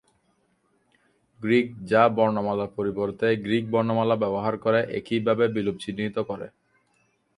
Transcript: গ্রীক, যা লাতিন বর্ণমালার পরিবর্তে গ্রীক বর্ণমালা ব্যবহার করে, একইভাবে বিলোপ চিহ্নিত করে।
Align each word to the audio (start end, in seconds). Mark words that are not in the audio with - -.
গ্রীক, 1.41 1.67
যা 1.83 2.01
লাতিন 2.03 2.15
বর্ণমালার 2.17 2.71
পরিবর্তে 2.75 3.27
গ্রীক 3.45 3.65
বর্ণমালা 3.71 4.15
ব্যবহার 4.15 4.55
করে, 4.57 4.79
একইভাবে 4.99 5.45
বিলোপ 5.47 5.75
চিহ্নিত 5.79 6.17
করে। 6.21 6.47